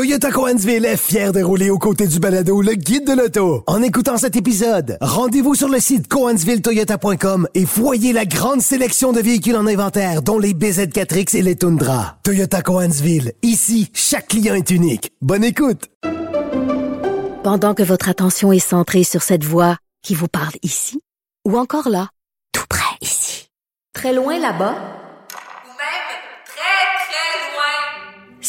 [0.00, 3.62] Toyota Coansville est fier de rouler aux côtés du balado le guide de l'auto.
[3.66, 9.20] En écoutant cet épisode, rendez-vous sur le site coansvilletoyota.com et voyez la grande sélection de
[9.20, 12.16] véhicules en inventaire, dont les BZ4X et les Tundra.
[12.22, 15.12] Toyota Coansville, ici, chaque client est unique.
[15.20, 15.90] Bonne écoute!
[17.44, 20.98] Pendant que votre attention est centrée sur cette voix qui vous parle ici,
[21.46, 22.08] ou encore là,
[22.54, 23.50] tout près ici,
[23.92, 24.99] très loin là-bas,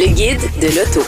[0.00, 1.00] Le guide de l'auto.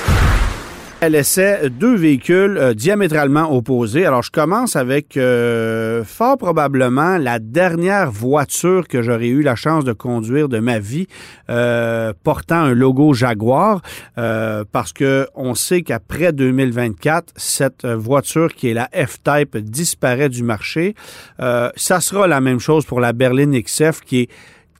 [1.00, 4.04] Elle essaie deux véhicules euh, diamétralement opposés.
[4.04, 9.84] Alors, je commence avec euh, fort probablement la dernière voiture que j'aurais eu la chance
[9.84, 11.06] de conduire de ma vie,
[11.50, 13.80] euh, portant un logo Jaguar,
[14.16, 20.96] parce que on sait qu'après 2024, cette voiture qui est la F-Type disparaît du marché.
[21.38, 24.28] ça sera la même chose pour la berline XF qui est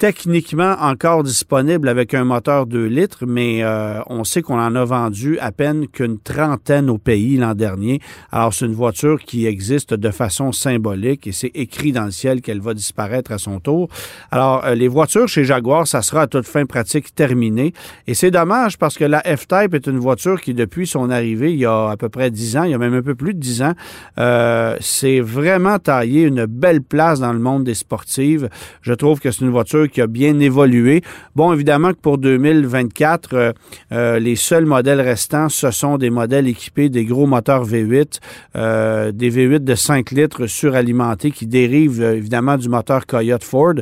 [0.01, 4.83] techniquement encore disponible avec un moteur 2 litres, mais euh, on sait qu'on en a
[4.83, 8.01] vendu à peine qu'une trentaine au pays l'an dernier.
[8.33, 12.41] Alors, c'est une voiture qui existe de façon symbolique et c'est écrit dans le ciel
[12.41, 13.91] qu'elle va disparaître à son tour.
[14.31, 17.75] Alors, euh, les voitures chez Jaguar, ça sera à toute fin pratique terminé.
[18.07, 21.59] Et c'est dommage parce que la F-Type est une voiture qui, depuis son arrivée, il
[21.59, 23.39] y a à peu près 10 ans, il y a même un peu plus de
[23.39, 23.75] 10 ans,
[24.17, 28.49] euh, c'est vraiment taillé une belle place dans le monde des sportives.
[28.81, 31.03] Je trouve que c'est une voiture qui a bien évolué.
[31.37, 33.53] Bon, évidemment que pour 2024, euh,
[33.93, 38.21] euh, les seuls modèles restants, ce sont des modèles équipés des gros moteurs V8,
[38.57, 43.75] euh, des V8 de 5 litres suralimentés qui dérivent évidemment du moteur Coyote Ford.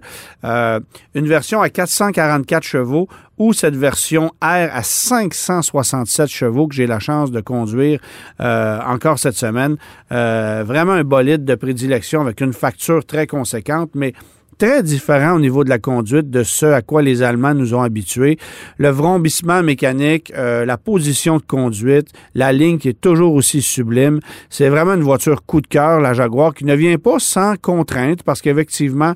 [0.43, 3.09] une version à 444 chevaux
[3.39, 8.01] ou cette version R à 567 chevaux que j'ai la chance de conduire
[8.41, 9.77] encore cette semaine.
[10.11, 14.13] vraiment un bolide de prédilection avec une facture très conséquente, mais
[14.59, 17.83] très différent au niveau de la conduite de ce à quoi les Allemands nous ont
[17.83, 18.39] habitués.
[18.77, 24.21] Le vrombissement mécanique, euh, la position de conduite, la ligne qui est toujours aussi sublime.
[24.51, 28.23] C'est vraiment une voiture coup de cœur, la Jaguar, qui ne vient pas sans contrainte
[28.25, 29.15] parce qu'effectivement,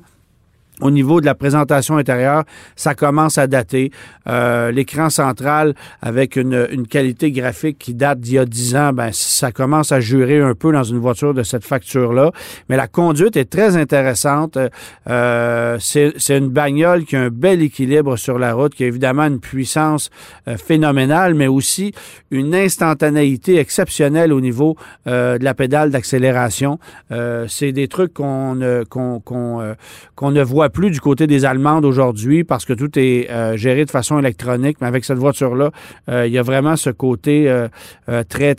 [0.81, 2.43] au niveau de la présentation intérieure,
[2.75, 3.91] ça commence à dater.
[4.27, 8.93] Euh, l'écran central, avec une, une, qualité graphique qui date d'il y a 10 ans,
[8.93, 12.31] ben, ça commence à jurer un peu dans une voiture de cette facture-là.
[12.69, 14.57] Mais la conduite est très intéressante.
[15.09, 19.23] Euh, c'est une bagnole qui a un bel équilibre sur la route, qui a évidemment
[19.23, 20.09] une puissance
[20.47, 21.93] euh, phénoménale, mais aussi
[22.31, 24.75] une instantanéité exceptionnelle au niveau
[25.07, 26.79] euh, de la pédale d'accélération.
[27.11, 28.83] Euh, c'est des trucs qu'on ne
[30.43, 34.19] voit plus du côté des Allemandes aujourd'hui parce que tout est euh, géré de façon
[34.19, 34.77] électronique.
[34.81, 35.71] Mais avec cette voiture-là,
[36.09, 37.67] euh, il y a vraiment ce côté euh,
[38.29, 38.55] très,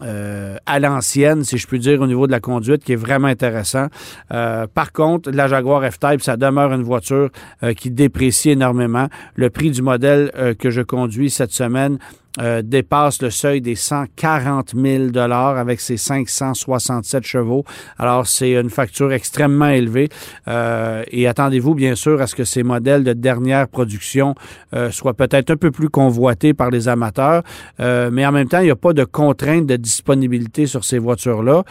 [0.00, 3.28] très à l'ancienne, si je puis dire, au niveau de la conduite, qui est vraiment
[3.28, 3.86] intéressant.
[4.28, 7.30] par contre, la Jaguar F-Type, ça demeure une voiture
[7.76, 9.08] qui déprécie énormément.
[9.34, 11.98] Le prix du modèle que je conduis cette semaine
[12.40, 17.64] euh, dépasse le seuil des 140 000 dollars avec ses 567 chevaux.
[17.98, 20.08] Alors, c'est une facture extrêmement élevée.
[20.46, 24.36] Euh, et attendez-vous, bien sûr, à ce que ces modèles de dernière production
[24.72, 27.42] euh, soient peut-être un peu plus convoités par les amateurs.
[27.78, 31.64] mais en même temps, il n'y a pas de contrainte de disponibilité sur ces voitures-là.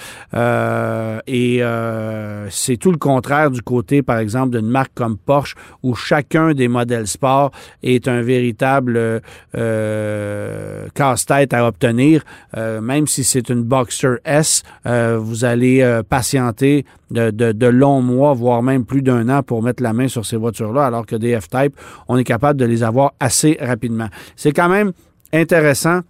[1.28, 1.62] et
[2.50, 6.68] c'est tout le contraire du côté, par exemple, d'une marque comme Porsche, où chacun des
[6.68, 7.52] modèles sport
[7.84, 9.22] est un véritable
[9.56, 12.24] euh, casse-tête à obtenir.
[12.56, 18.34] Euh, même si c'est une Boxer S, euh, vous allez patienter de, de, longs mois,
[18.34, 21.40] voire même plus d'un an pour mettre la main sur ces voitures-là, alors que des
[21.40, 21.76] F-Type,
[22.08, 24.08] on est capable de les avoir assez rapidement.
[24.36, 24.92] C'est quand même
[25.34, 26.02] intéressant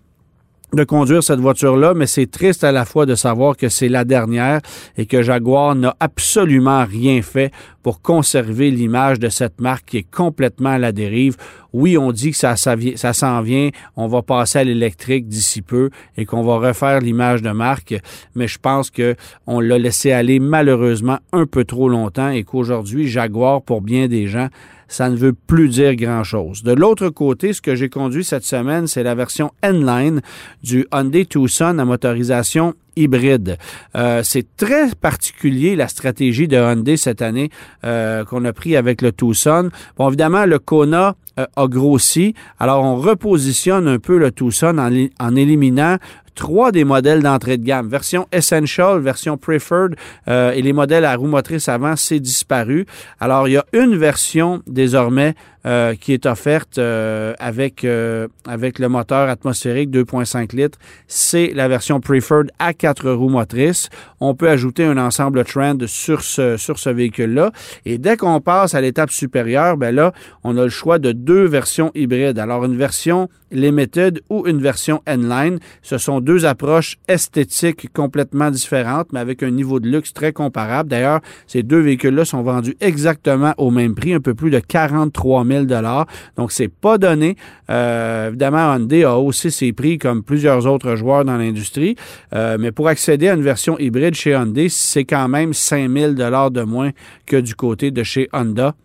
[0.77, 4.05] de conduire cette voiture-là, mais c'est triste à la fois de savoir que c'est la
[4.05, 4.61] dernière
[4.97, 7.51] et que Jaguar n'a absolument rien fait
[7.83, 11.35] pour conserver l'image de cette marque qui est complètement à la dérive.
[11.73, 15.89] Oui, on dit que ça, ça, s'en vient, on va passer à l'électrique d'ici peu
[16.15, 17.95] et qu'on va refaire l'image de marque,
[18.35, 19.15] mais je pense que
[19.47, 24.27] on l'a laissé aller malheureusement un peu trop longtemps et qu'aujourd'hui, Jaguar, pour bien des
[24.27, 24.49] gens,
[24.87, 26.63] ça ne veut plus dire grand-chose.
[26.63, 30.21] De l'autre côté, ce que j'ai conduit cette semaine, c'est la version N-Line
[30.63, 33.57] du Hyundai Tucson à motorisation hybride.
[33.95, 37.49] Euh, c'est très particulier la stratégie de Hyundai cette année
[37.83, 39.69] euh, qu'on a pris avec le Tucson.
[39.97, 42.33] Bon, évidemment, le Kona a grossi.
[42.59, 45.97] Alors, on repositionne un peu le ça en, en éliminant
[46.37, 47.89] trois des modèles d'entrée de gamme.
[47.89, 49.95] Version Essential, version Preferred
[50.29, 52.85] euh, et les modèles à roue motrice avant, c'est disparu.
[53.19, 55.35] Alors, il y a une version désormais
[55.67, 60.79] euh, qui est offerte euh, avec, euh, avec le moteur atmosphérique 2.5 litres.
[61.07, 63.89] C'est la version Preferred à quatre roues motrices.
[64.21, 67.51] On peut ajouter un ensemble Trend sur ce, sur ce véhicule-là.
[67.85, 70.13] Et dès qu'on passe à l'étape supérieure, ben là,
[70.45, 72.39] on a le choix de deux versions hybrides.
[72.39, 75.59] Alors, une version Limited ou une version N-Line.
[75.81, 80.89] Ce sont deux approches esthétiques complètement différentes, mais avec un niveau de luxe très comparable.
[80.89, 85.45] D'ailleurs, ces deux véhicules-là sont vendus exactement au même prix, un peu plus de 43
[85.45, 87.35] 000 donc, c'est pas donné.
[87.69, 91.95] Euh, évidemment, Hyundai a haussé ses prix comme plusieurs autres joueurs dans l'industrie.
[92.33, 96.13] Euh, mais pour accéder à une version hybride chez Hyundai, c'est quand même 5 000
[96.13, 96.91] de moins
[97.25, 98.75] que du côté de chez Honda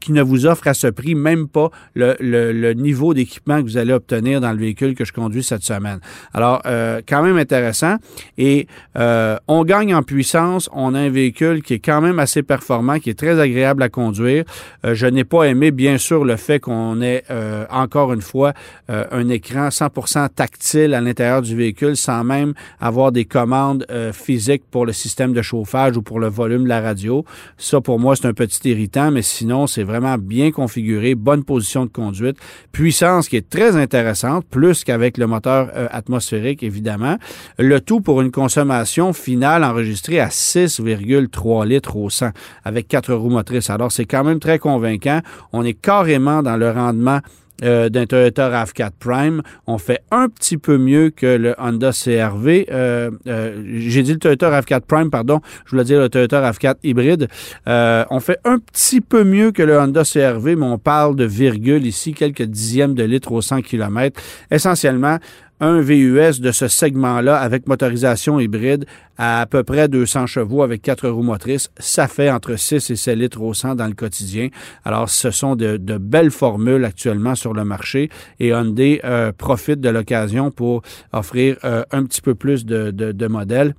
[0.00, 3.76] qui ne vous offre à ce prix même pas le, le, niveau d'équipement que vous
[3.76, 6.00] allez obtenir dans le véhicule que je conduis cette semaine.
[6.34, 7.96] Alors, euh, quand même intéressant.
[8.38, 8.66] Et
[8.96, 10.68] euh, on gagne en puissance.
[10.72, 13.88] On a un véhicule qui est quand même assez performant, qui est très agréable à
[13.88, 14.44] conduire.
[14.84, 17.24] Euh, je n'ai pas aimé, bien sûr, le fait qu'on ait
[17.70, 18.52] encore une fois
[18.88, 24.86] un écran 100% tactile à l'intérieur du véhicule sans même avoir des commandes physiques pour
[24.86, 27.24] le système de chauffage ou pour le volume de la radio.
[27.58, 31.86] Ça, pour moi, c'est un petit irritant, mais sinon, c'est vraiment bien configuré, bonne position
[31.86, 32.36] de conduite,
[32.72, 37.16] puissance qui est très intéressante, plus qu'avec le moteur euh, atmosphérique, évidemment.
[37.58, 42.30] Le tout pour une consommation finale enregistrée à 6,3 litres au 100
[42.64, 43.70] avec quatre roues motrices.
[43.70, 45.20] Alors, c'est quand même très convaincant.
[45.52, 47.20] On est carrément dans le rendement
[47.62, 49.42] euh, d'un Toyota RAV4 Prime.
[49.66, 52.66] On fait un petit peu mieux que le Honda CRV.
[52.70, 55.40] Euh, euh, j'ai dit le Toyota RAV4 Prime, pardon.
[55.64, 57.28] Je voulais dire le Toyota RAV4 hybride.
[57.66, 61.86] on fait un petit peu mieux que le Honda CRV, mais on parle de virgule
[61.86, 64.20] ici, quelques dixièmes de litre au 100 km.
[64.50, 65.18] Essentiellement,
[65.60, 68.86] un VUS de ce segment-là avec motorisation hybride
[69.18, 72.96] à à peu près 200 chevaux avec quatre roues motrices, ça fait entre 6 et
[72.96, 74.48] 7 litres au 100 dans le quotidien.
[74.84, 78.10] Alors, ce sont de, belles formules actuellement sur le marché
[78.40, 80.82] et Hyundai euh, profite de l'occasion pour
[81.12, 83.74] offrir euh, un petit peu plus de, de modèles.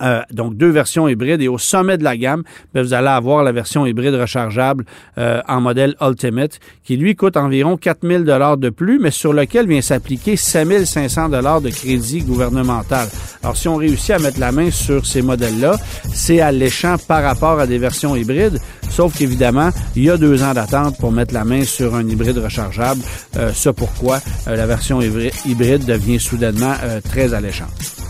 [0.00, 2.42] Euh, donc deux versions hybrides et au sommet de la gamme,
[2.72, 4.84] ben, vous allez avoir la version hybride rechargeable
[5.18, 9.68] euh, en modèle Ultimate qui lui coûte environ 4000 dollars de plus, mais sur lequel
[9.68, 13.08] vient s'appliquer 5500 dollars de crédit gouvernemental.
[13.42, 15.76] Alors si on réussit à mettre la main sur ces modèles-là,
[16.14, 20.54] c'est alléchant par rapport à des versions hybrides, sauf qu'évidemment il y a deux ans
[20.54, 23.02] d'attente pour mettre la main sur un hybride rechargeable.
[23.36, 26.74] Euh, ça pourquoi la version hybride devient soudainement
[27.04, 28.01] très alléchante.